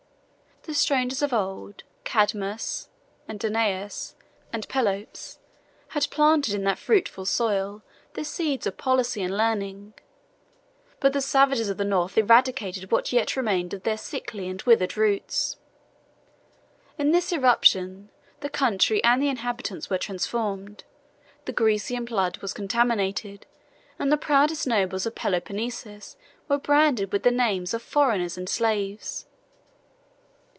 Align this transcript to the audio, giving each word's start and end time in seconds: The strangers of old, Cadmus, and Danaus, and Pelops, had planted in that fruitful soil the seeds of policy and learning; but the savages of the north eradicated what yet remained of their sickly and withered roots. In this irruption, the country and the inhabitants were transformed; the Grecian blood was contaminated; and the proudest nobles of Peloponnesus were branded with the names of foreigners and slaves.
The 0.65 0.75
strangers 0.75 1.23
of 1.23 1.33
old, 1.33 1.83
Cadmus, 2.03 2.89
and 3.27 3.39
Danaus, 3.39 4.13
and 4.53 4.69
Pelops, 4.69 5.39
had 5.89 6.07
planted 6.11 6.53
in 6.53 6.63
that 6.65 6.77
fruitful 6.77 7.25
soil 7.25 7.81
the 8.13 8.23
seeds 8.23 8.67
of 8.67 8.77
policy 8.77 9.23
and 9.23 9.35
learning; 9.35 9.95
but 10.99 11.13
the 11.13 11.19
savages 11.19 11.67
of 11.69 11.77
the 11.77 11.83
north 11.83 12.15
eradicated 12.15 12.91
what 12.91 13.11
yet 13.11 13.35
remained 13.35 13.73
of 13.73 13.81
their 13.81 13.97
sickly 13.97 14.47
and 14.47 14.61
withered 14.61 14.95
roots. 14.95 15.57
In 16.95 17.09
this 17.09 17.31
irruption, 17.31 18.11
the 18.41 18.49
country 18.49 19.03
and 19.03 19.19
the 19.19 19.29
inhabitants 19.29 19.89
were 19.89 19.97
transformed; 19.97 20.83
the 21.45 21.53
Grecian 21.53 22.05
blood 22.05 22.37
was 22.37 22.53
contaminated; 22.53 23.47
and 23.97 24.11
the 24.11 24.15
proudest 24.15 24.67
nobles 24.67 25.07
of 25.07 25.15
Peloponnesus 25.15 26.17
were 26.47 26.59
branded 26.59 27.11
with 27.11 27.23
the 27.23 27.31
names 27.31 27.73
of 27.73 27.81
foreigners 27.81 28.37
and 28.37 28.47
slaves. 28.47 29.25